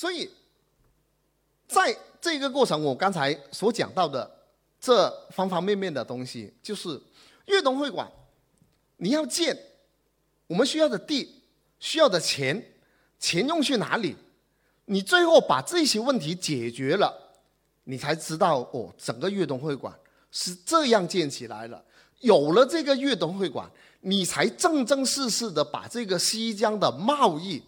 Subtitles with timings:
[0.00, 0.26] 所以，
[1.68, 4.30] 在这个过程，我刚才所讲到的
[4.80, 6.98] 这方方面面的东西，就是
[7.48, 8.10] 粤东会馆，
[8.96, 9.54] 你要建，
[10.46, 11.42] 我们需要的地，
[11.78, 12.64] 需要的钱，
[13.18, 14.16] 钱用去哪里？
[14.86, 17.14] 你最后把这些问题解决了，
[17.84, 19.94] 你才知道哦，整个粤东会馆
[20.30, 21.84] 是这样建起来了。
[22.20, 23.70] 有了这个粤东会馆，
[24.00, 27.62] 你才正正式式的把这个西江的贸易。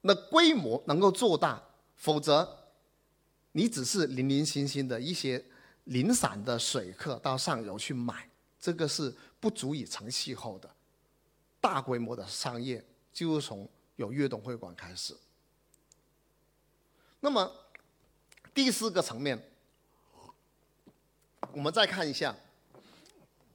[0.00, 1.62] 那规模能够做大，
[1.96, 2.56] 否则
[3.52, 5.44] 你只是零零星星的一些
[5.84, 8.28] 零散的水客到上游去买，
[8.60, 10.70] 这个是不足以成气候的。
[11.60, 15.16] 大规模的商业就是从有粤东会馆开始。
[17.20, 17.52] 那么
[18.54, 19.42] 第四个层面，
[21.52, 22.34] 我们再看一下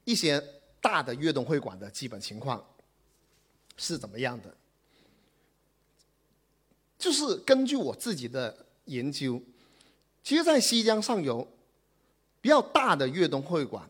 [0.03, 0.43] 一些
[0.81, 2.61] 大的粤东会馆的基本情况
[3.77, 4.53] 是怎么样的。
[7.03, 9.37] 就是根据我自己的研究，
[10.23, 11.45] 其实，在西江上游
[12.39, 13.85] 比较大的粤东会馆，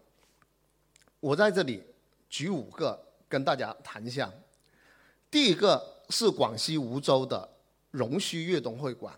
[1.20, 1.84] 我在这里
[2.28, 4.34] 举五个跟大家谈一下。
[5.30, 7.48] 第一个是广西梧州的
[7.92, 9.14] 荣虚粤东会馆，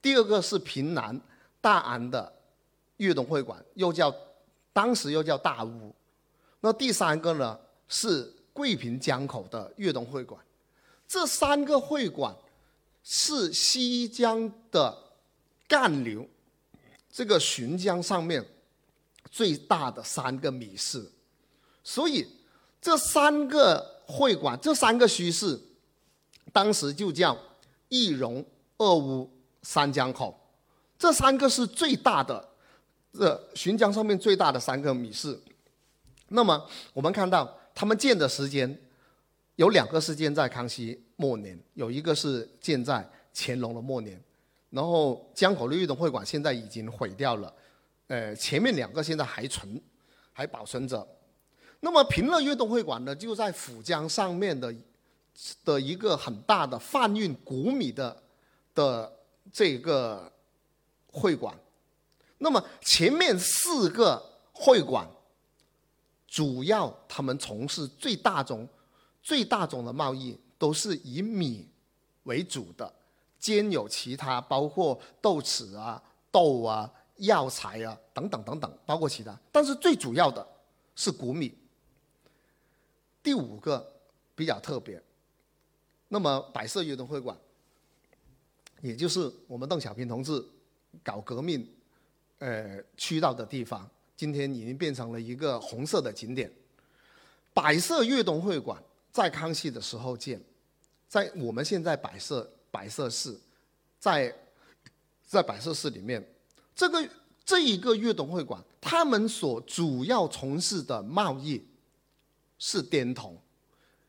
[0.00, 1.20] 第二个是平南
[1.60, 2.32] 大安的
[2.96, 4.10] 粤东会馆，又叫
[4.72, 5.94] 当时又叫大屋。
[6.60, 10.42] 那第三个呢是桂平江口的粤东会馆，
[11.06, 12.34] 这三个会馆。
[13.02, 14.96] 是西江的
[15.66, 16.28] 干流，
[17.10, 18.44] 这个浔江上面
[19.30, 21.10] 最大的三个米市，
[21.82, 22.26] 所以
[22.80, 25.60] 这三个会馆，这三个墟市，
[26.52, 27.36] 当时就叫
[27.88, 28.44] 一荣、
[28.78, 29.30] 二乌、
[29.62, 30.38] 三江口，
[30.98, 32.48] 这三个是最大的，
[33.12, 35.40] 这浔江上面最大的三个米市。
[36.28, 38.80] 那么我们看到他们建的时间。
[39.56, 44.18] 有两个时间在康熙末年，有一个是建在乾隆的末年，
[44.70, 47.54] 然后江口的运动会馆现在已经毁掉了，
[48.06, 49.78] 呃，前面两个现在还存，
[50.32, 51.06] 还保存着。
[51.80, 54.74] 那么平乐运动会馆呢，就在府江上面的
[55.62, 58.22] 的一个很大的贩运谷米的
[58.74, 59.12] 的
[59.52, 60.32] 这个
[61.12, 61.54] 会馆。
[62.38, 65.06] 那么前面四个会馆，
[66.26, 68.66] 主要他们从事最大宗。
[69.22, 71.66] 最大宗的贸易都是以米
[72.24, 72.94] 为主的，
[73.38, 79.34] 兼有其他，包括豆豉啊、豆啊、药材啊等等等等，包括其他。
[79.50, 80.46] 但是最主要的
[80.94, 81.56] 是谷米。
[83.22, 83.90] 第五个
[84.34, 85.02] 比较特别，
[86.08, 87.34] 那么百色运动会馆，
[88.82, 90.44] 也就是我们邓小平同志
[91.02, 91.66] 搞革命，
[92.38, 96.52] 呃，去到的地方，今天已经变成了一个红色的景点——
[97.54, 98.78] 百色运动会馆。
[99.12, 100.40] 在康熙的时候建，
[101.10, 103.36] 在我们现在摆设摆设室，
[103.98, 104.32] 在
[105.26, 106.24] 在摆设室里面，
[106.72, 107.08] 这个
[107.44, 111.66] 这一个粤东会馆，他们所主要从事的贸易
[112.60, 113.36] 是滇铜，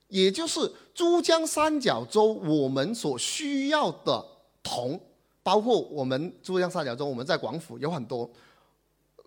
[0.10, 4.24] 也就是珠江三角洲我们所需要的
[4.62, 5.02] 铜，
[5.42, 8.32] 包括我们珠江三角洲，我们在广府有很多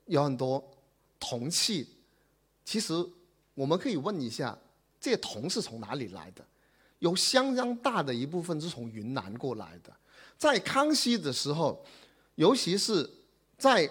[0.07, 0.65] 有很多
[1.19, 1.89] 铜器，
[2.65, 2.95] 其实
[3.55, 4.57] 我们可以问一下。
[5.01, 6.43] 这铜是从哪里来的？
[7.05, 9.93] 有相当大的一部分是从云南过来的。
[10.39, 11.85] 在康熙的时候，
[12.37, 13.09] 尤其是
[13.59, 13.89] 在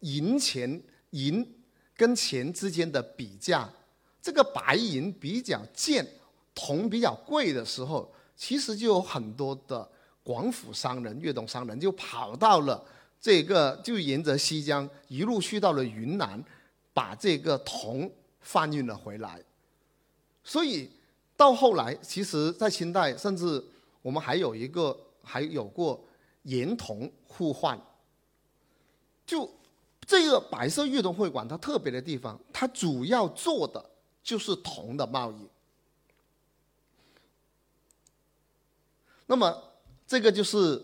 [0.00, 1.46] 银钱银
[1.94, 3.70] 跟钱之间的比价，
[4.22, 6.06] 这个白银比较贱，
[6.54, 9.86] 铜比较贵的时候，其实就有很多的
[10.22, 12.82] 广府商人、粤东商人就跑到了
[13.20, 16.42] 这个，就沿着西江一路去到了云南，
[16.94, 18.10] 把这个铜
[18.40, 19.38] 贩运了回来。
[20.42, 20.90] 所以
[21.36, 23.62] 到后来，其实，在清代，甚至
[24.02, 26.02] 我们还有一个，还有过
[26.44, 27.78] 盐铜互换。
[29.26, 29.50] 就
[30.06, 33.84] 这个白色粤东会馆，它特别的地方，它主要做的
[34.22, 35.48] 就是铜的贸易。
[39.26, 39.62] 那么，
[40.06, 40.80] 这个就是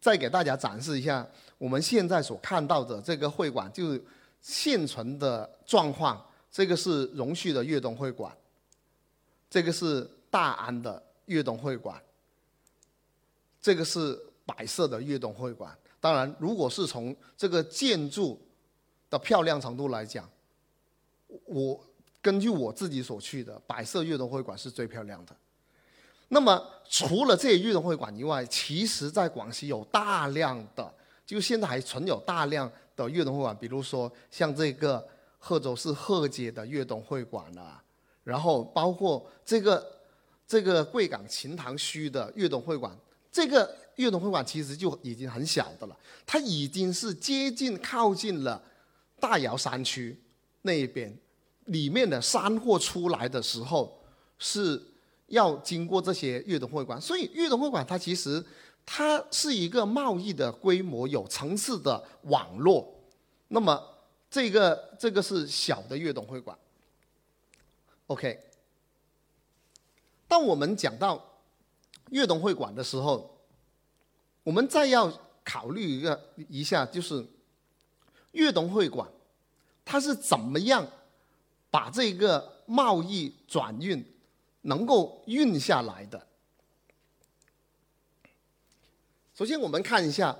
[0.00, 1.28] 再给大家展示一下
[1.58, 4.04] 我们现在所看到的这个会馆，就是
[4.40, 6.26] 现存的状况。
[6.50, 8.34] 这个是荣旭的粤东会馆。
[9.54, 12.02] 这个是大安的粤东会馆，
[13.60, 15.72] 这个是白色的粤东会馆。
[16.00, 18.44] 当然，如果是从这个建筑
[19.08, 20.28] 的漂亮程度来讲，
[21.44, 21.80] 我
[22.20, 25.36] 根据我自己所去的白色粤东会馆是最漂亮的。
[26.26, 26.60] 那么，
[26.90, 30.92] 除了这些粤东会馆以外，其实在广西有大量的，
[31.24, 35.06] 就现在还存有大量的粤东会馆，比如说像这个
[35.38, 37.80] 贺州市贺街的粤东会馆啊。
[38.24, 39.86] 然后包括这个
[40.46, 42.96] 这个贵港琴塘区的粤东会馆，
[43.30, 48.60] 这个越冬会馆其实就已经很小的了，它已经是接近靠近了
[49.20, 50.18] 大瑶山区
[50.62, 51.14] 那一边，
[51.66, 54.02] 里面的山货出来的时候
[54.38, 54.82] 是
[55.26, 58.44] 要经过这些粤东会馆，所以粤东会馆它其实
[58.86, 62.90] 它是一个贸易的规模有层次的网络。
[63.48, 63.80] 那么
[64.30, 66.56] 这个这个是小的越冬会馆。
[68.06, 68.40] OK，
[70.26, 71.30] 当我们讲到。
[72.10, 73.40] 粤东会馆的时候，
[74.42, 75.10] 我们再要
[75.42, 77.26] 考虑一个一下，就是
[78.32, 79.10] 粤东会馆
[79.86, 80.86] 它是怎么样
[81.70, 84.04] 把这个贸易转运
[84.60, 86.26] 能够运下来的。
[89.34, 90.38] 首先，我们看一下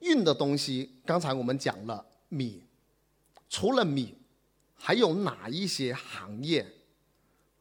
[0.00, 1.00] 运的东西。
[1.06, 2.64] 刚才我们讲了米，
[3.48, 4.17] 除了米，
[4.78, 6.66] 还有哪一些行业？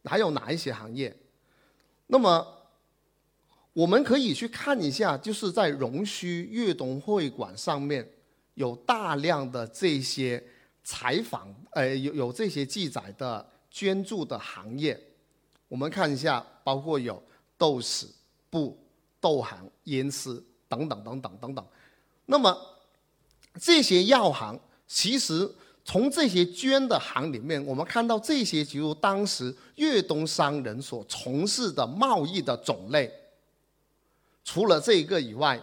[0.06, 1.14] 还有哪一些行业？
[2.06, 2.48] 那么，
[3.74, 8.10] 我们可以去看一下，就是在荣须粤东会馆上面
[8.54, 10.42] 有大量的这些
[10.84, 14.98] 采访，呃，有有这些记载的捐助的行业。
[15.68, 17.22] 我们看一下，包括有
[17.58, 18.08] 豆豉、
[18.50, 18.80] 布、
[19.20, 21.68] 豆行、烟丝等等等等等等。
[22.28, 22.58] 那么
[23.60, 25.54] 这些药行其实。
[25.88, 33.10] 从这些捐的行里面，我们看到这些就当时粤东商人所从事的贸易的种类。
[34.44, 35.58] 除了这一个以外，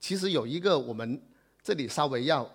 [0.00, 1.22] 其实有一个我们
[1.62, 2.52] 这里稍微要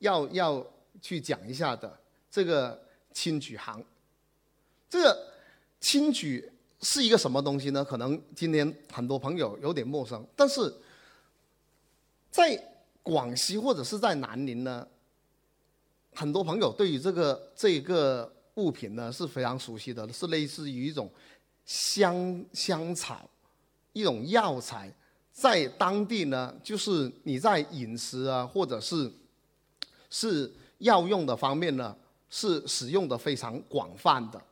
[0.00, 0.66] 要要
[1.00, 1.98] 去讲一下的
[2.30, 2.78] 这个
[3.14, 3.82] 青举行。
[4.90, 5.32] 这个
[5.80, 7.82] 青举是一个什么东西呢？
[7.82, 10.70] 可能今天很多朋友有点陌生，但是
[12.30, 12.66] 在。
[13.02, 14.86] 广西或者是在南宁呢，
[16.14, 21.10] 很多朋友对于这个这个物品呢是非常熟悉的，是类似于一种
[21.64, 23.28] 香香草，
[23.92, 24.92] 一种药材，
[25.32, 29.10] 在当地呢，就是你在饮食啊，或者是
[30.10, 31.96] 是药用的方面呢，
[32.28, 34.42] 是使用的非常广泛的。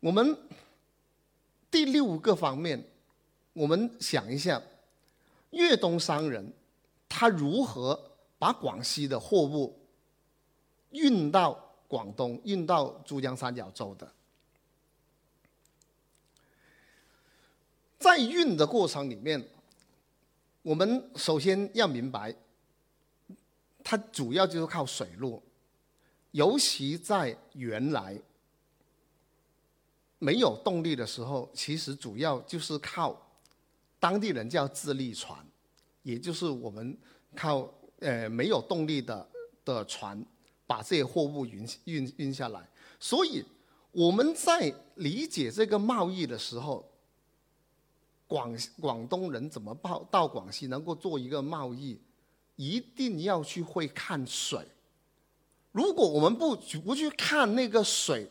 [0.00, 0.36] 我们
[1.70, 2.82] 第六个方面，
[3.52, 4.60] 我们想一下，
[5.50, 6.52] 粤东商人
[7.06, 9.78] 他如何把广西的货物
[10.90, 11.52] 运到
[11.86, 14.10] 广东、运到珠江三角洲的？
[17.98, 19.46] 在运的过程里面，
[20.62, 22.34] 我们首先要明白，
[23.84, 25.42] 它主要就是靠水路，
[26.30, 28.18] 尤其在原来。
[30.20, 33.20] 没有动力的时候，其实主要就是靠
[33.98, 35.36] 当地人叫自力船，
[36.02, 36.96] 也就是我们
[37.34, 37.68] 靠
[38.00, 39.28] 呃没有动力的
[39.64, 40.24] 的船
[40.66, 42.68] 把这些货物运运运下来。
[43.00, 43.42] 所以
[43.92, 46.86] 我们在理解这个贸易的时候，
[48.26, 51.98] 广广东人怎么到到广西能够做一个贸易，
[52.56, 54.66] 一定要去会看水。
[55.72, 58.30] 如果我们不不去看那个水，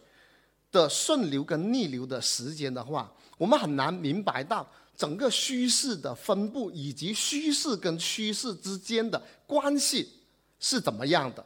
[0.72, 10.12] 的顺流跟逆流的时间的话，我们很难明白到整个趋势的分布以及趋势跟趋势之间的关系
[10.60, 11.46] 是怎么样的。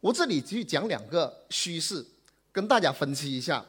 [0.00, 2.04] 我这里去讲两个趋势，
[2.52, 3.64] 跟大家分析一下。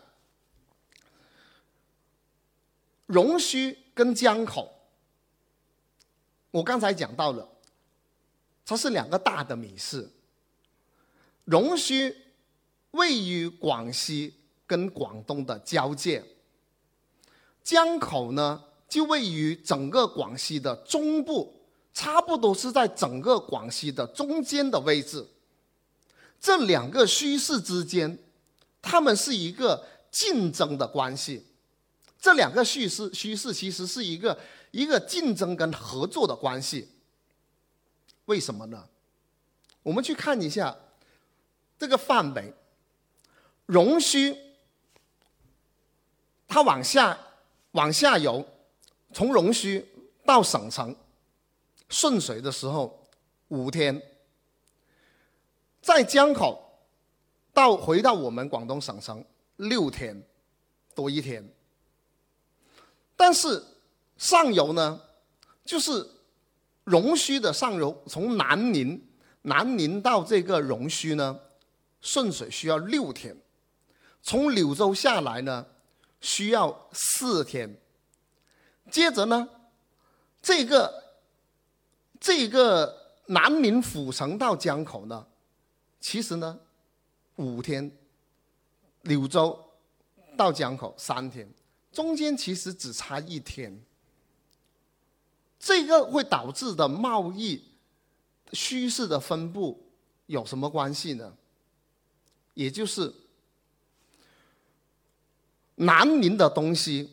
[3.05, 4.73] 荣须跟江口，
[6.49, 7.47] 我刚才讲到了，
[8.65, 10.09] 它是两个大的米市。
[11.45, 12.15] 荣须
[12.91, 14.33] 位于广西。
[14.71, 16.23] 跟广东的交界，
[17.61, 21.53] 江口呢就位于整个广西的中部，
[21.93, 25.27] 差不多是在整个广西的中间的位置。
[26.39, 28.17] 这两个虚势之间，
[28.81, 31.45] 他们是一个竞争的关系。
[32.17, 34.39] 这两个叙事虚势其实是一个
[34.71, 36.87] 一个竞争跟合作的关系。
[38.23, 38.87] 为什么呢？
[39.83, 40.73] 我们去看一下
[41.77, 42.53] 这个范围，
[43.65, 44.33] 容虚。
[46.53, 47.17] 它往下
[47.71, 48.45] 往下游，
[49.13, 49.87] 从龙须
[50.25, 50.93] 到省城
[51.87, 53.07] 顺水的时候
[53.47, 54.01] 五天，
[55.81, 56.61] 在江口
[57.53, 59.23] 到回到我们广东省城
[59.55, 60.21] 六天
[60.93, 61.41] 多一天。
[63.15, 63.63] 但是
[64.17, 65.01] 上游呢，
[65.63, 66.05] 就是
[66.83, 69.01] 龙须的上游，从南宁
[69.43, 71.39] 南宁到这个龙须呢，
[72.01, 73.37] 顺水需要六天，
[74.21, 75.65] 从柳州下来呢。
[76.21, 77.75] 需要四天，
[78.89, 79.49] 接着呢，
[80.41, 81.17] 这个
[82.19, 85.27] 这个南宁府城到江口呢，
[85.99, 86.59] 其实呢，
[87.35, 87.91] 五天，
[89.01, 89.59] 柳州
[90.37, 91.51] 到江口三天，
[91.91, 93.81] 中间其实只差一天。
[95.59, 97.63] 这个会导致的贸易
[98.51, 99.91] 趋势的分布
[100.25, 101.35] 有什么关系呢？
[102.53, 103.13] 也就是
[105.81, 107.09] 南宁的东西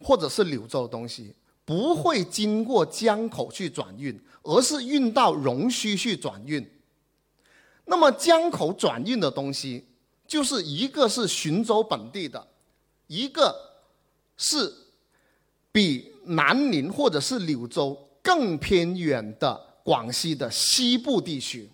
[0.00, 6.64] 或者是柳州的东西不会经过江口去转运，而是运到龙须去转运。
[7.86, 9.84] 那么江口转运的东西，
[10.26, 12.46] 就是一个是浔州本地的，
[13.06, 13.54] 一个
[14.36, 14.72] 是
[15.72, 21.70] 比南宁或者是柳州更偏远的广西的西部地区。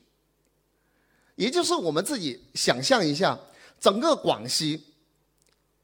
[1.36, 3.38] 也就是我们自己想象一下，
[3.80, 4.82] 整个广西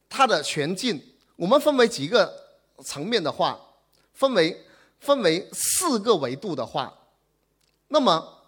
[0.08, 1.00] 它的全境，
[1.36, 2.32] 我们分为几个
[2.84, 3.58] 层面的话，
[4.12, 4.64] 分为
[4.98, 6.92] 分为四个维度的话，
[7.88, 8.42] 那么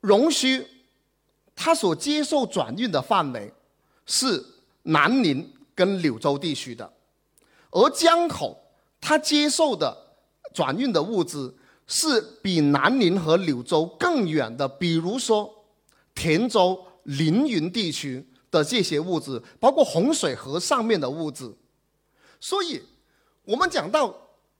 [0.00, 0.66] 龙须。
[1.62, 3.52] 它所接受转运的范围
[4.06, 4.42] 是
[4.84, 6.90] 南宁跟柳州地区的，
[7.70, 8.58] 而江口
[8.98, 9.94] 它接受的
[10.54, 11.54] 转运的物资
[11.86, 15.66] 是比南宁和柳州更远的，比如说
[16.14, 21.54] 田州、凌云地区的这些物质，包括洪水河上面的物质。
[22.40, 22.82] 所以，
[23.44, 24.14] 我们讲到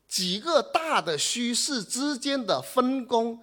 [0.08, 3.40] 几个大的趋势之间的分工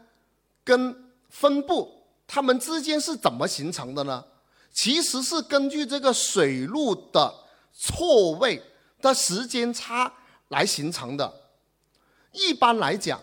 [0.63, 1.93] 跟分布。
[2.29, 4.23] 它们之间是怎么形成的呢？
[4.73, 7.33] 其实是根据这个水路的
[7.73, 8.61] 错位
[9.01, 10.13] 的时间差
[10.49, 11.33] 来形成的。
[12.33, 13.19] 一般来讲，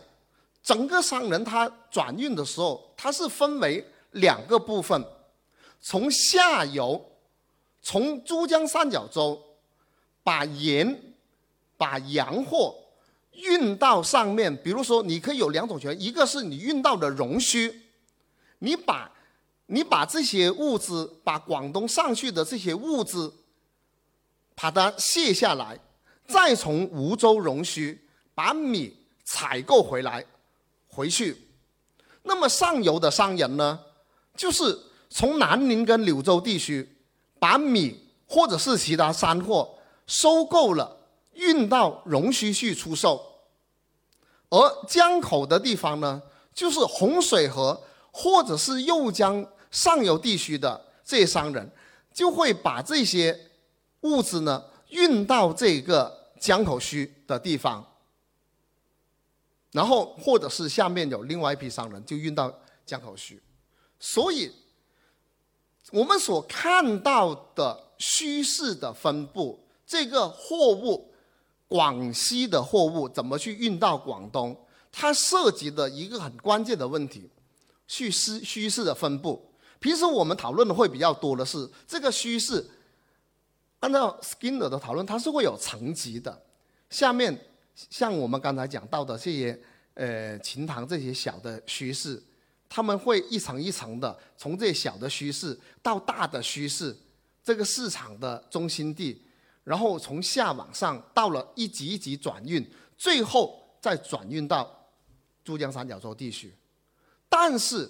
[0.62, 5.04] 整个商人他转运的时候，它是分为两个部分：
[5.83, 7.04] 从下游，
[7.85, 9.41] 从珠江三角洲，
[10.23, 11.14] 把盐、
[11.76, 12.75] 把洋货
[13.33, 14.57] 运到上面。
[14.62, 17.83] 比如说，你可以有两种情况：一个是你运到的荣须。
[18.61, 19.12] 你把，
[19.67, 23.31] 你把这些物资，把广东上去的这些物资，
[24.55, 25.79] 把它卸下来，
[26.26, 28.00] 再从梧州荣须
[28.35, 30.25] 把米采购回来，
[30.88, 31.37] 回去。
[32.23, 33.79] 那么上游的商人呢，
[34.35, 36.94] 就是从南宁跟柳州地区
[37.45, 40.97] 把米或者是其他山货收购了，
[41.35, 43.21] 运到荣须去出售。
[44.49, 46.23] 而江口的地方呢，
[46.55, 47.79] 就是洪水河。
[48.17, 51.69] 或者是右江上游地区的这些商人，
[52.13, 53.37] 就会把这些
[54.03, 57.85] 物资呢运到这个江口区的地方，
[59.73, 63.43] 然后或者是下面有另外一批商人就运到江口区，
[63.99, 64.53] 所以
[65.91, 71.12] 我们所看到的趋势的分布，这个货物
[71.69, 74.57] 广西的货物怎么去运到广东，
[74.91, 77.31] 它涉及的一个很关键的问题。
[77.87, 82.64] 叙事虚势的分布，平时我们讨论的会比较多的是这个虚势。
[83.81, 86.43] 按照 Skinner 的讨论，它是会有层级的。
[86.88, 87.38] 下面
[87.91, 89.61] 像我们刚才讲到的这些
[89.93, 92.23] 呃琴堂这些小的虚势，
[92.75, 96.97] 他们会一层一层的从这小的虚势到大的虚势，
[97.40, 99.23] 这个市场的中心地，
[99.62, 104.90] 然后从下往上到了一级一级转运，最后再转运到
[105.45, 106.52] 珠江三角洲地区。
[107.28, 107.88] 但是，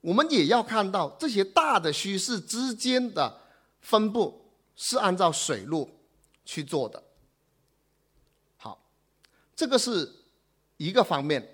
[0.00, 3.42] 我们也要看到这些大的趋势之间的
[3.82, 5.90] 分布是按照水路
[6.46, 7.02] 去做的。
[8.56, 8.90] 好，
[9.54, 10.10] 这个是
[10.78, 11.46] 一个方面。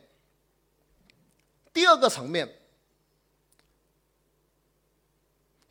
[1.73, 2.60] 第二个层面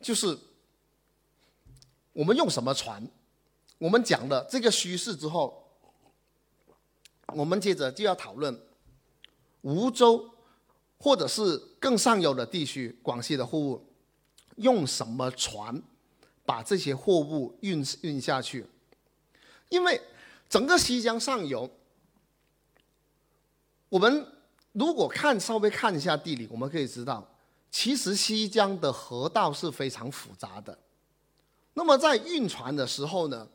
[0.00, 0.38] 就是
[2.12, 3.06] 我们用什么船？
[3.78, 5.66] 我们讲了这个趋势之后，
[7.28, 8.60] 我们接着就要讨论
[9.62, 10.28] 梧州。
[11.02, 13.82] 或者是更上游的地区，广西的货物
[14.56, 15.82] 用什么船
[16.44, 18.66] 把这些货物运运下去？
[19.70, 19.98] 因为
[20.46, 21.70] 整个西江上游，
[23.88, 24.26] 我们
[24.72, 27.26] 如果看稍微看一下地理，我们可以知道，
[27.70, 30.76] 其实西江的河道是非常复杂的。
[31.74, 33.48] 那么在运船的时候呢，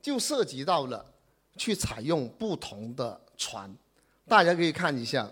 [0.00, 1.12] 就涉及到了
[1.56, 3.74] 去采用不同的船，
[4.26, 5.30] 大家可以看一下。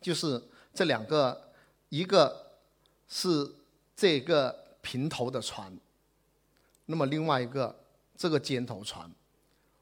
[0.00, 0.42] 就是
[0.74, 1.52] 这两个，
[1.88, 2.54] 一个
[3.08, 3.54] 是
[3.94, 5.72] 这个平头的船，
[6.86, 7.84] 那么另外一个
[8.16, 9.08] 这个尖头船，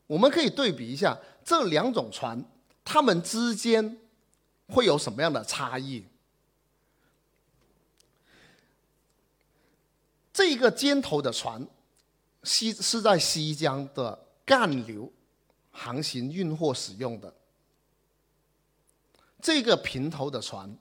[0.07, 2.45] 我们可以对比一下这两种船，
[2.85, 3.99] 它们之间
[4.69, 6.05] 会有什么样的差异？
[10.41, 11.63] 这个尖头的船，
[12.45, 15.13] 西是在西江的干流
[15.71, 17.31] 航行运货使用的。
[19.39, 20.75] 这个平头的船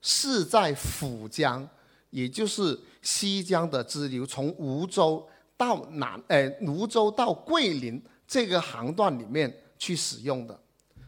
[0.00, 1.68] 是在府江
[2.10, 10.56] 也就是西江的支流，从梧州到南，呃，泸州到桂林这个航段里面去使用的。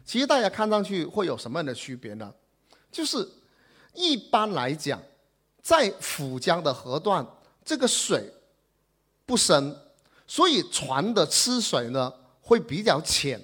[0.03, 2.33] 其实大家看上去会有什么样的区别呢？
[2.91, 3.25] 就是
[3.93, 5.01] 一般来讲，
[5.61, 7.25] 在府江的河段，
[7.67, 8.33] 这个水
[9.25, 9.75] 不深，
[10.25, 13.43] 所以船的吃水呢会比较浅。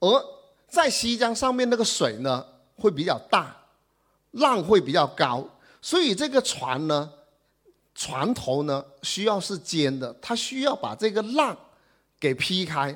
[0.00, 0.24] 而
[0.68, 2.46] 在西江上面那个水呢
[2.76, 3.56] 会比较大，
[4.32, 5.48] 浪会比较高，
[5.80, 7.10] 所以这个船呢，
[7.94, 11.56] 船头呢需要是尖的，它需要把这个浪
[12.20, 12.94] 给劈开。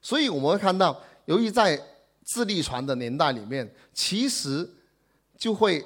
[0.00, 1.78] 所以我们会看到，由于在
[2.24, 4.66] 自力船的年代里面，其实
[5.36, 5.84] 就会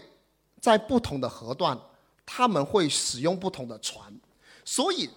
[0.60, 1.76] 在不同的河段，
[2.32, 4.20] 他们会使用不同的船。
[4.64, 5.10] 所以，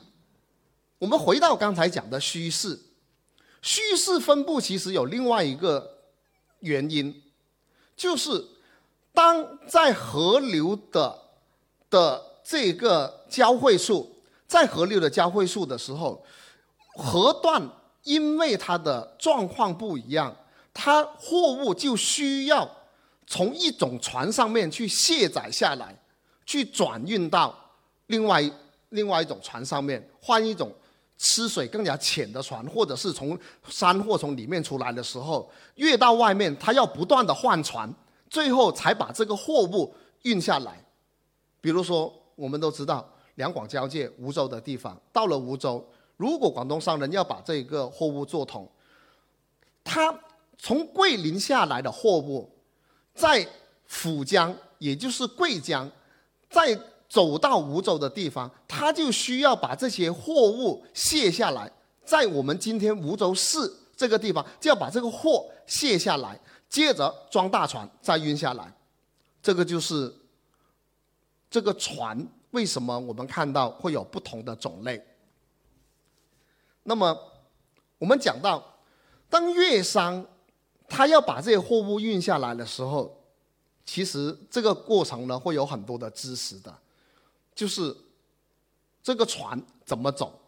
[0.98, 2.80] 我们回到刚才讲的虚势。
[3.62, 6.00] 虚势分布其实有另外一个
[6.62, 7.22] 原因，
[7.96, 8.44] 就是
[9.14, 11.20] 当在河流的
[11.92, 16.26] 的这个交汇处，在河流的交汇处的时候，
[16.96, 17.70] 河段
[18.02, 20.36] 因为它的状况不一样，
[20.74, 22.70] 它货物就需要
[23.28, 26.03] 从一种船上面去卸载下来，
[26.46, 27.54] 去转运到
[28.08, 28.44] 另外
[28.90, 30.72] 另外一种船上面，换一种。
[31.16, 33.38] 吃水更加浅的船，或者是从
[33.70, 37.90] 山或从里面出来的时候，越到外面，它要不断的换船，
[38.30, 40.84] 最后才把这个货物运下来。
[41.62, 48.70] 比如说，我们都知道两广交界梧州的地方，到了梧州，如果广东商人要把这个货物做通，
[49.82, 50.14] 他
[50.58, 52.52] 从桂林下来的货物，
[53.14, 53.48] 在
[53.86, 55.90] 府江，也就是桂江，
[56.54, 56.80] 在。
[57.10, 61.72] 走到梧州的地方，他就需要把这些货物卸下来，
[62.04, 68.74] 在我们今天梧州市这个地方，就要把这个货卸下来，接着装大船再运下来。
[69.44, 70.12] 这个就是
[71.52, 75.00] 这个船为什么我们看到会有不同的种类。
[76.82, 77.16] 那么
[78.00, 78.64] 我们讲到，
[79.30, 80.26] 当粤商
[80.90, 83.23] 他要把这些货物运下来的时候，
[83.86, 86.76] 其实这个过程呢会有很多的知识的。
[87.56, 87.96] 就是
[89.04, 90.40] 这个船怎么走，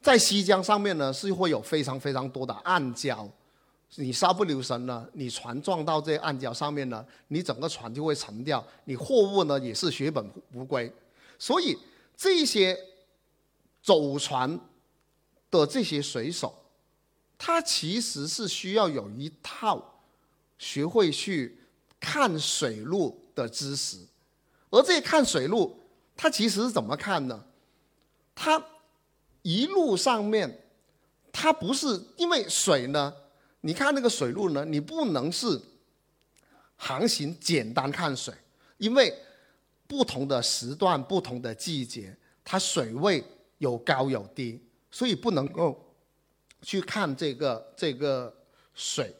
[0.00, 3.28] 在西江上面呢，是会有非常非常多的暗礁，
[3.94, 10.92] 你稍不留神呢，你船撞到这暗礁上面呢，你整个船就会沉掉，你货物呢也是血本无归。
[11.38, 11.78] 所以
[12.16, 12.76] 这些
[13.82, 14.58] 走船
[15.50, 16.52] 的这些水手，
[17.36, 20.00] 他其实是需要有一套
[20.58, 21.57] 学会去
[22.00, 23.98] 看水路的知识，
[24.70, 25.76] 而这看水路。
[26.20, 27.44] 他其实是怎么看呢？
[28.34, 28.60] 他
[29.42, 30.64] 一路上面，
[31.30, 33.14] 他不是因为水呢？
[33.60, 35.60] 你看那个水路呢，你不能是
[36.74, 38.34] 航行简单看水，
[38.78, 39.16] 因为
[39.86, 43.22] 不同的时段、不同的季节，它水位
[43.58, 45.94] 有高有低，所以不能够
[46.62, 48.36] 去看这个这个
[48.74, 49.14] 水，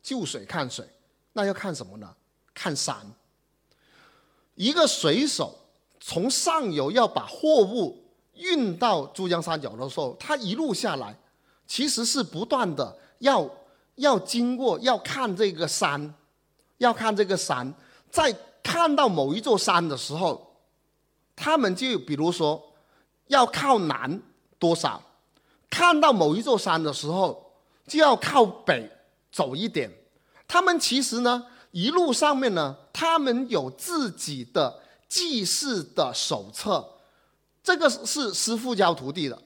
[0.00, 0.88] 就水看水，
[1.38, 2.14] 那要看什么呢？
[2.52, 2.96] 看山。
[4.56, 5.54] 一个水手。
[6.00, 8.02] 从上游要把货物
[8.34, 11.14] 运到珠江三角的时候，他一路下来，
[11.66, 13.50] 其实是不断的要
[13.96, 16.14] 要经过要看这个山，
[16.78, 17.70] 要看这个山，
[18.10, 20.56] 在看到某一座山的时候，
[21.36, 22.72] 他们就比如说
[23.26, 24.22] 要靠南
[24.58, 25.02] 多少，
[25.68, 27.52] 看到某一座山的时候
[27.86, 28.90] 就要靠北
[29.30, 29.92] 走一点。
[30.48, 34.82] 他们其实呢，一路上面呢，他们有自己的。
[35.08, 36.86] 记事的手册，
[37.62, 39.42] 这个是师傅教徒弟的，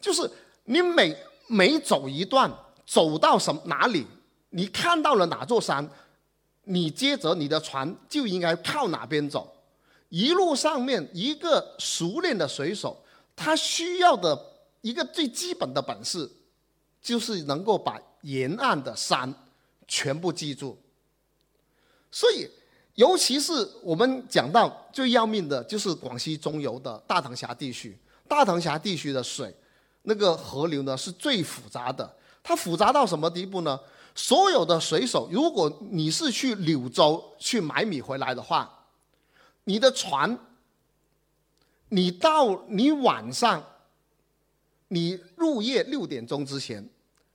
[0.00, 0.30] 就是
[0.66, 1.16] 你每
[1.48, 2.48] 每走一段，
[2.86, 4.06] 走到什哪里，
[4.50, 5.90] 你看到了哪座山，
[6.62, 9.52] 你接着你的船就应该靠哪边走。
[10.10, 12.96] 一路上面一个熟练的水手，
[13.34, 14.40] 他需要的
[14.80, 16.30] 一个最基本的本事，
[17.02, 19.34] 就是能够把沿岸的山
[19.88, 20.78] 全部记住。
[22.10, 22.48] 所以。
[22.96, 27.98] 尤其是我们讲到最要命的，就是广西中游的大塘峡地区。
[28.28, 29.52] 大塘峡地区的水，
[30.02, 32.08] 那个河流呢是最复杂的。
[32.40, 33.80] 它复杂到什么地步呢？
[34.14, 38.86] 所有的水手，如果你是去柳州去买米回来的话，
[39.64, 40.38] 你的船，
[41.88, 43.60] 你到你晚上，
[44.86, 46.88] 你入夜六点钟之前，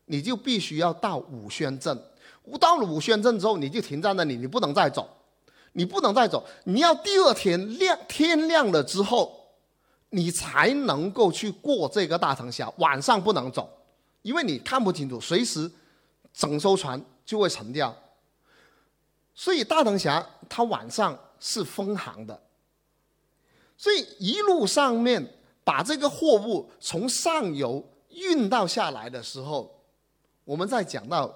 [0.05, 2.01] 你就必须要到武宣镇。
[2.57, 5.07] 到了武宣镇之后，你就停在那里，你不能再走。
[5.73, 9.39] 你不能再走，你要第二天亮天亮了之后，
[10.09, 12.73] 你才能够去过这个大藤峡。
[12.77, 13.69] 晚上不能走，
[14.23, 15.71] 因为你看不清楚，随时
[16.33, 17.95] 整艘船就会沉掉。
[19.35, 22.41] 所以大藤峡它晚上是封航的，
[23.77, 25.23] 所以一路上面
[25.63, 29.83] 把这个货物从上游运到下来的时候，
[30.43, 31.31] 我们在讲到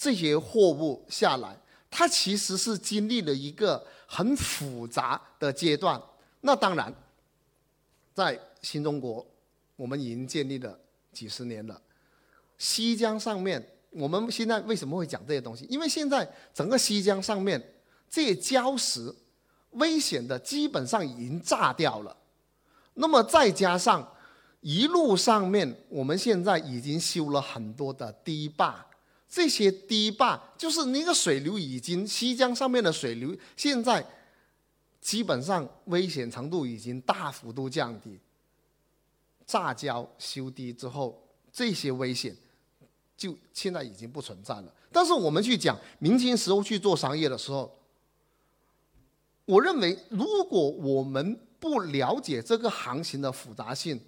[0.00, 1.54] 这些货物下来，
[1.90, 6.00] 它其实是经历了一个很复杂的阶段。
[6.40, 6.90] 那当然，
[8.14, 9.26] 在新中国，
[9.76, 10.80] 我们已经建立了
[11.12, 11.78] 几十年了。
[12.56, 15.66] 西江上面，我们现在为什么会讲这些东西？
[15.68, 17.62] 因为现在整个西江上面
[18.08, 19.14] 这些礁石
[19.72, 22.16] 危险的基本上已经炸掉了。
[22.94, 24.10] 那么再加上
[24.62, 28.86] 一路上面，我们现在已经修了很多的堤坝，
[29.30, 34.04] 这些堤坝就是那个水流已经西江上面的水流现在
[35.00, 38.18] 基本上危险程度已经大幅度降低。
[39.46, 42.36] 炸礁修堤之后，这些危险。
[43.16, 44.74] 就现在已经不存在了。
[44.90, 47.78] 但是我们去讲明清时候去做商业的时候，
[49.44, 54.00] 我认为如果我们不了解这个航行的复杂性，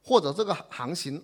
[0.00, 1.20] 或者这个航行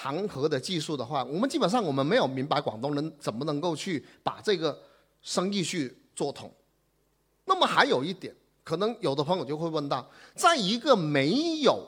[0.00, 4.80] 航河的技术的话，我们基本上我们没有明白广东人怎么能够去把这个
[5.22, 6.52] 生意去做通。
[7.44, 8.32] 那么还有一点，
[8.62, 11.84] 可能有的朋友就会问到，在一个没有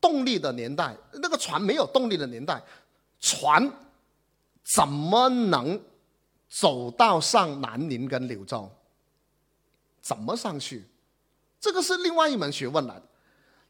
[0.00, 2.62] 动力的年代，那个船没有动力的年代。
[3.20, 3.70] 船
[4.62, 5.78] 怎么能
[6.48, 8.70] 走到上南宁跟柳州？
[10.00, 10.86] 怎么上去？
[11.60, 13.02] 这个是另外一门学问来的。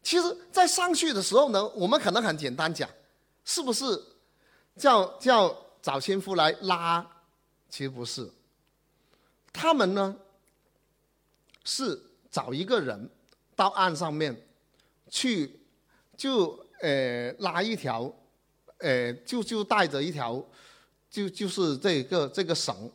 [0.01, 2.89] 其实，在上去的时候呢，我们可能很简单讲，
[3.49, 3.99] 是不是
[4.75, 7.03] 叫叫找先夫来拉？
[7.67, 8.31] 其实不是，
[9.51, 10.15] 他们呢
[11.63, 13.09] 是找一个人
[13.55, 14.39] 到岸上面
[15.09, 15.59] 去，
[16.15, 18.13] 就呃拉一条。
[18.77, 20.41] 呃，就就带着一条，
[21.09, 22.89] 就就是这个这个绳，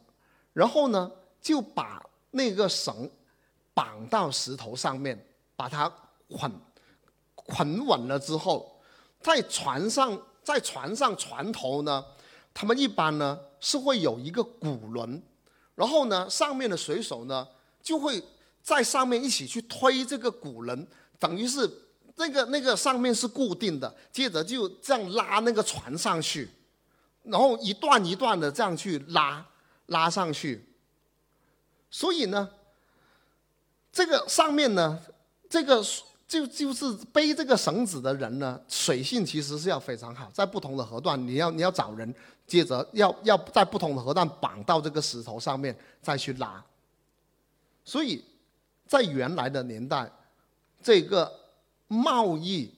[0.54, 1.12] 然后呢，
[1.42, 3.10] 就把那个绳
[3.74, 5.22] 绑到石头上面，
[5.56, 5.92] 把它
[6.30, 6.50] 捆
[7.34, 8.80] 捆稳了之后，
[9.20, 12.04] 在船上，在船上船头呢，
[12.52, 15.20] 他们一般呢是会有一个鼓轮，
[15.74, 17.48] 然后呢，上面的水手呢
[17.83, 18.22] 就会
[18.62, 20.87] 在上面一起去推这个鼓轮，
[21.18, 21.80] 等于是。
[22.16, 26.48] 那个那个上面是固定的，接着就这样拉那个船上去，
[27.24, 29.44] 然后一段一段的这样去拉
[29.87, 30.64] 拉上去。
[31.90, 32.48] 所以呢，
[33.90, 35.02] 这个上面呢，
[35.50, 35.85] 这个
[36.26, 42.14] 就就是背这个绳子的人呢，水性其实是要非常好，在不同的河段，你要你要找人，
[42.46, 46.64] 接着要要在不同的河段绑到这个石头上面再去拉。
[47.84, 48.24] 所以
[48.87, 50.10] 在原来的年代，
[50.82, 51.40] 这个。
[51.87, 52.74] 贸易，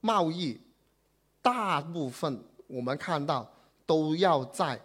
[0.00, 0.60] 贸易，
[1.40, 3.48] 大部分我们看到
[3.86, 4.78] 都要在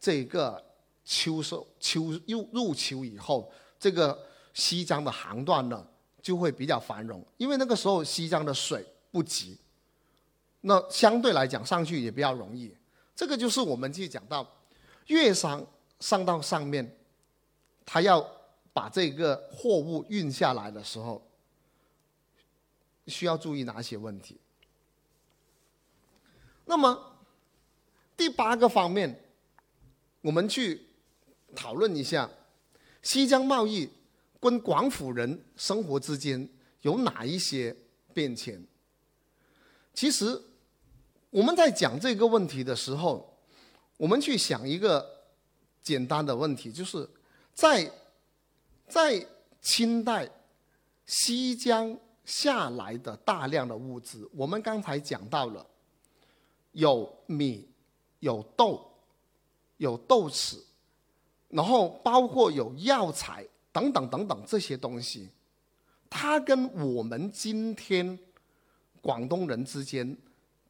[0.00, 0.64] 这个
[1.04, 4.16] 秋收、秋入入秋以后，这个
[4.54, 5.84] 西江的航段呢
[6.22, 9.58] 就会比较繁荣，因为那个时候西江的水不急，
[10.62, 12.74] 那相对来讲上去也比较容易。
[13.14, 14.46] 这个就是我们去讲到
[15.08, 15.66] 粤商
[16.00, 16.96] 上到上面，
[17.84, 18.26] 他要
[18.72, 21.20] 把这个货物运下来的时候。
[23.08, 24.38] 需要注意哪些问题？
[26.64, 27.18] 那么
[28.16, 29.20] 第八个方面，
[30.20, 30.86] 我们去
[31.52, 32.30] 讨论一下
[33.02, 33.90] 西江贸易
[34.42, 36.46] 跟广府人生活之间
[36.80, 37.74] 有哪一些
[38.12, 38.62] 变迁。
[39.94, 40.38] 其实
[41.30, 43.38] 我们在讲这个问题的时候，
[43.96, 45.08] 我们去想一个
[45.80, 47.08] 简单的问题，就是
[47.54, 47.88] 在
[48.88, 49.24] 在
[49.60, 50.28] 清代
[51.06, 51.96] 西江。
[52.24, 55.66] 下来的大量的物资，我们刚才讲到了，
[56.70, 57.68] 有米，
[58.20, 58.92] 有豆，
[59.78, 60.62] 有豆豉，
[61.48, 65.30] 然后包括有药材等等等等这些东西，
[66.10, 68.18] 它跟我们今天
[69.00, 70.16] 广东人之间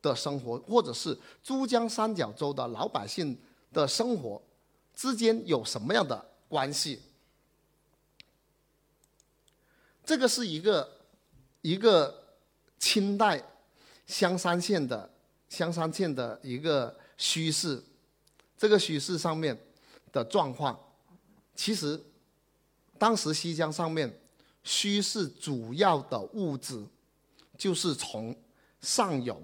[0.00, 3.38] 的生活，或者是珠江三角洲的老百姓
[3.72, 4.40] 的生活
[4.94, 7.00] 之间有什么样的关系？
[10.04, 10.98] 这个是一个。
[11.64, 12.12] 一个
[12.80, 13.40] 清代
[14.04, 15.08] 香山县的
[15.48, 17.80] 香山县的一个虚市，
[18.58, 19.56] 这个虚市上面
[20.10, 20.76] 的状况，
[21.54, 22.02] 其实
[23.02, 24.08] 当时西江上面
[24.62, 26.86] 需是主要的物资
[27.58, 28.32] 就是从
[28.80, 29.42] 上游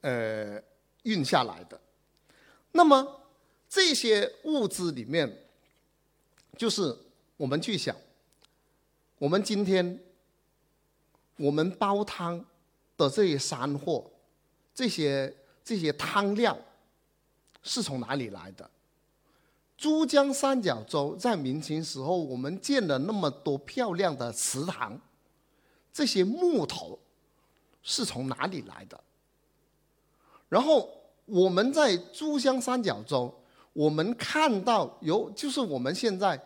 [0.00, 0.60] 呃
[1.04, 1.80] 运下来的。
[2.72, 3.22] 那么
[3.68, 5.32] 这些物资里面，
[6.58, 6.98] 就是
[7.36, 7.94] 我们去想，
[9.18, 9.96] 我们今天。
[11.36, 12.44] 我们煲汤
[12.96, 14.08] 的这些山货，
[14.72, 16.56] 这些这些汤料
[17.62, 18.70] 是从哪里来的？
[19.82, 24.96] 珠江三角洲在明清时候，我们建了那么多漂亮的祠堂，
[25.92, 26.96] 这些木头
[27.82, 29.02] 是从哪里来的？
[30.48, 30.88] 然后
[31.24, 33.34] 我们在珠江三角洲，
[33.72, 36.40] 我们看到有就是我们现在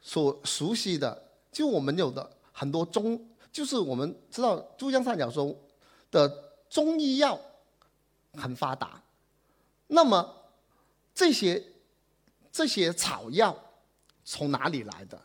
[0.00, 5.56] 所熟悉的，就我们有的很多中，就是我们知道珠江三角洲
[6.10, 6.28] 的
[6.68, 7.38] 中医药
[8.32, 9.00] 很发达，
[9.86, 10.34] 那么
[11.14, 11.69] 这些。
[12.52, 13.56] 这些草药
[14.24, 15.20] 从哪里来的？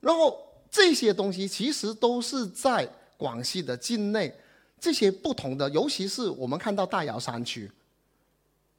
[0.00, 4.32] 然后这些东西其实都是在广西的境内，
[4.80, 7.70] 这些不同的，尤其是我们看到大瑶山区，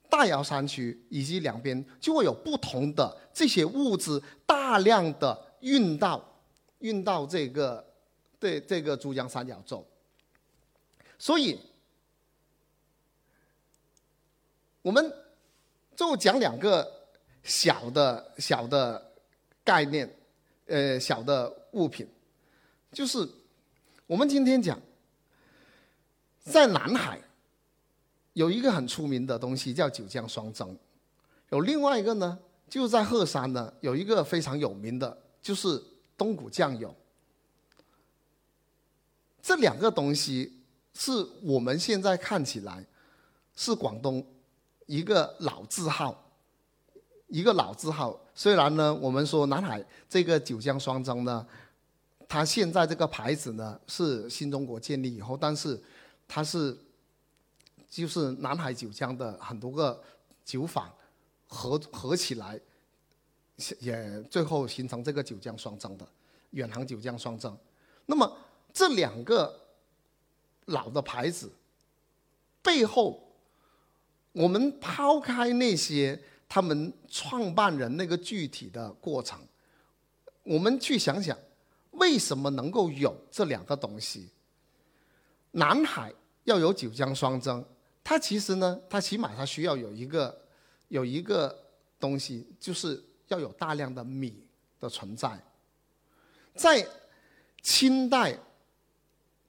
[0.09, 6.23] 大瑶山区以及两边就会有不同的这些物资，大量的运到
[6.79, 7.85] 运到这个
[8.39, 9.85] 对这个珠江三角洲，
[11.17, 11.59] 所以
[14.81, 15.13] 我们。
[15.99, 16.89] 就讲两个
[17.43, 19.11] 小的小的
[19.65, 20.09] 概念，
[20.65, 22.07] 呃，小的物品，
[22.93, 23.27] 就是
[24.07, 24.79] 我们今天讲，
[26.39, 27.19] 在南海
[28.31, 30.73] 有一个很出名的东西叫九江双蒸，
[31.49, 35.83] 有另外一个呢，就在鹤山呢有一个非常有名的，就是
[36.17, 36.95] 东谷酱油。
[39.41, 40.61] 这两个东西
[40.93, 41.11] 是
[41.43, 42.85] 我们现在看起来
[43.53, 44.25] 是广东。
[44.89, 46.19] 一个老字号，
[47.27, 48.19] 一个老字号。
[48.33, 51.45] 虽然呢，我们说南海这个九江双蒸呢，
[52.27, 55.79] 它现在这个牌子呢是新中国建立以后，但是
[56.27, 56.75] 它是
[57.87, 60.01] 就是南海九江的很多个
[60.43, 60.91] 酒坊
[61.45, 62.59] 合合起来，
[63.77, 66.07] 也最后形成这个九江双蒸的
[66.49, 67.55] 远航九江双蒸。
[68.07, 68.37] 那么
[68.73, 69.55] 这两个
[70.65, 71.53] 老的牌子
[72.63, 73.28] 背后。
[74.39, 79.37] 我们抛开那些他们创办人那个具体的过程，
[80.43, 81.37] 我们去想想，
[81.91, 84.29] 为什么能够有这两个东西？
[85.51, 86.13] 南海
[86.45, 87.61] 要有九江双蒸，
[88.01, 90.41] 它其实呢，它起码它需要有一个
[90.87, 91.53] 有一个
[91.99, 94.41] 东西，就是要有大量的米
[94.79, 95.37] 的存在。
[96.55, 96.87] 在
[97.61, 98.39] 清代，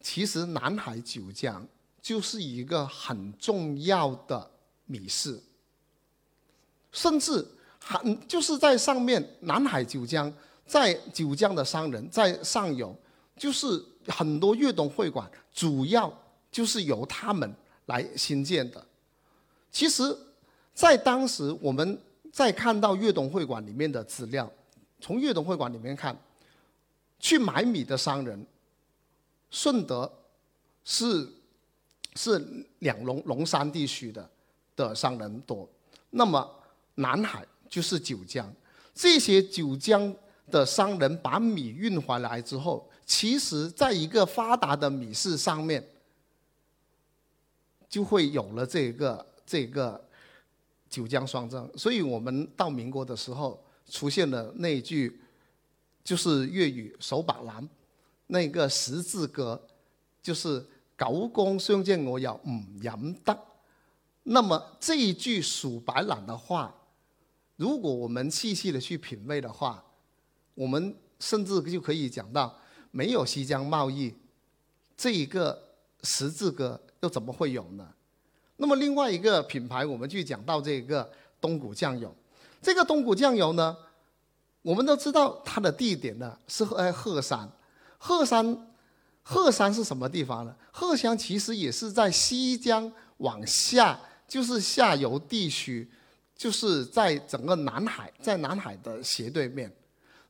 [0.00, 1.64] 其实南海九江
[2.02, 4.50] 就是一个很重要的。
[4.90, 5.40] 米市，
[6.90, 7.46] 甚至
[7.78, 10.32] 很就是在上面南海九江，
[10.66, 12.92] 在九江的商人，在上游，
[13.36, 16.12] 就是很多粤东会馆，主要
[16.50, 17.54] 就是由他们
[17.86, 18.84] 来新建的。
[19.70, 20.16] 其实，
[20.74, 21.96] 在当时我们
[22.32, 24.50] 在看到粤东会馆里面的资料，
[25.00, 26.18] 从粤东会馆里面看，
[27.20, 28.44] 去买米的商人，
[29.52, 30.10] 顺德
[30.84, 31.28] 是
[32.16, 34.28] 是两龙龙山地区的。
[34.80, 35.68] 的商人多，
[36.10, 36.48] 那么
[36.94, 38.50] 南海就是九江，
[38.94, 40.14] 这些九江
[40.50, 45.86] 的商人把米运回来之后，其实在一个发达的米市上面，
[47.88, 50.02] 就会有了这个这个
[50.88, 51.70] 九江双蒸。
[51.76, 55.20] 所以我们到民国的时候，出现了那句
[56.02, 57.68] 就是粤语手把蓝，
[58.28, 59.60] 那个十字歌，
[60.22, 60.64] 就是
[60.98, 63.36] 九江相见我有唔饮得。
[64.22, 66.74] 那么这一句数白朗的话，
[67.56, 69.82] 如果我们细细的去品味的话，
[70.54, 72.54] 我们甚至就可以讲到，
[72.90, 74.14] 没有西江贸易，
[74.96, 75.60] 这一个
[76.02, 77.88] 十字歌又怎么会有呢？
[78.56, 82.14] 那么另外一个品牌，我们去讲到这个东谷酱油，
[82.60, 83.74] 这个东谷酱油呢，
[84.60, 87.50] 我们都知道它的地点呢是在鹤山，
[87.96, 88.68] 鹤山，
[89.22, 90.54] 鹤山是什么地方呢？
[90.70, 93.98] 鹤山其实也是在西江往下。
[94.30, 95.90] 就是下游地区，
[96.36, 99.68] 就是在整个南海，在南海的斜对面。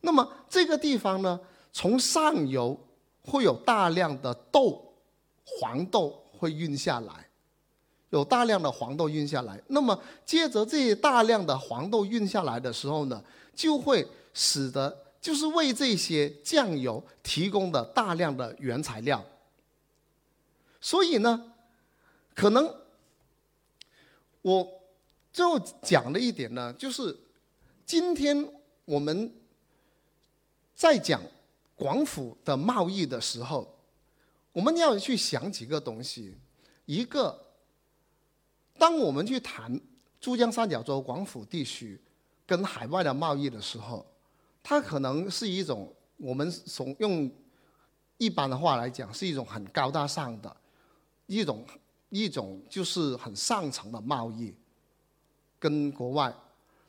[0.01, 1.39] 那么这个地方呢，
[1.71, 2.75] 从上游
[3.21, 4.83] 会有大量的豆，
[5.45, 7.29] 黄豆会运下来，
[8.09, 9.63] 有大量的黄豆运下来。
[9.67, 13.23] 那么接着这些大量的黄豆运下来的时候呢，
[13.55, 19.23] 就会使得就是为这些酱油提供的大量的原材料。
[20.81, 21.53] 所以呢，
[22.35, 22.80] 可能。
[24.43, 24.67] 我
[25.33, 27.17] 最后讲了一点呢，就是
[27.85, 28.51] 今天
[28.85, 29.33] 我们
[30.75, 31.21] 在讲
[31.75, 33.79] 广府的贸易的时候，
[34.53, 36.37] 我们要去想几个东西。
[36.87, 37.39] 一个，
[38.79, 39.79] 当我们去谈
[40.21, 42.01] 珠江三角洲广府地区
[42.47, 44.05] 跟海外的贸易的时候，
[44.63, 47.31] 它可能是一种我们从用
[48.17, 50.57] 一般的话来讲，是一种很高大上的
[51.27, 51.65] 一种。
[52.11, 54.55] 一种就是很上层的贸易，
[55.59, 56.35] 跟国外，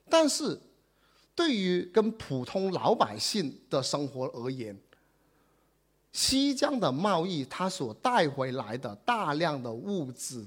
[0.10, 0.60] 但是，
[1.34, 4.78] 对于跟普通老百姓的生活而言，
[6.12, 10.46] 西江的贸易它所带回来的大量的物资，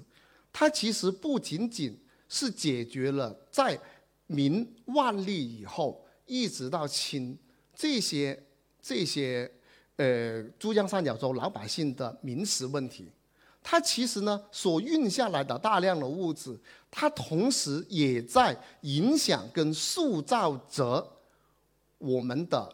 [0.53, 3.79] 它其实不仅仅是解决了在
[4.27, 7.39] 明万历以后一直到清
[7.75, 8.43] 这些
[8.83, 9.51] 这些
[9.97, 13.11] 呃珠江三角洲老百姓的民食问题。
[13.67, 16.55] 它其实呢，所运下来的大量的物质，
[16.91, 21.11] 它同时也在影响跟塑造着
[21.97, 22.71] 我们的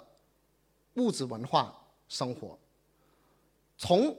[0.95, 1.73] 物质文化
[2.09, 2.59] 生活。
[3.79, 4.15] 从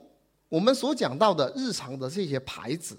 [0.48, 2.96] 我们所讲到的日常的这些牌子，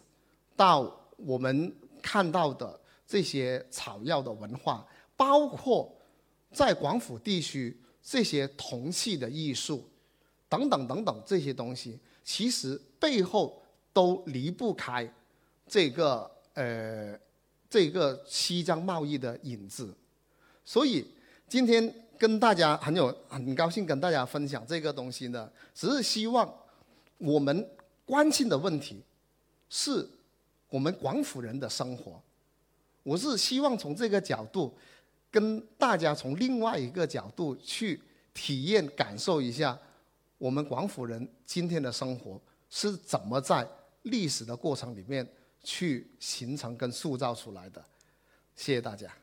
[0.56, 4.86] 到我们看到的这些草药的文化，
[5.18, 5.92] 包括
[6.52, 9.84] 在广府地区这些铜器的艺术，
[10.48, 13.62] 等等等等这些东西，其实背后。
[13.94, 15.08] 都离不开
[15.68, 17.18] 这个呃
[17.70, 19.96] 这个西江贸易的影子，
[20.66, 21.08] 所以
[21.48, 26.52] 今天跟大家很有很高兴跟大家分享这个东西呢，只是希望
[27.20, 27.70] 我们
[28.06, 29.02] 关心的问题
[29.70, 30.08] 是
[30.70, 32.20] 我们广府人的生活，
[33.04, 34.76] 我是希望从这个角度
[35.30, 38.02] 跟大家从另外一个角度去
[38.34, 39.78] 体验感受一下
[40.40, 43.68] 我们广府人今天的生活是怎么在。
[44.04, 45.28] 历史的过程里面
[45.62, 47.84] 去形成跟塑造出来的，
[48.56, 49.23] 谢谢大家。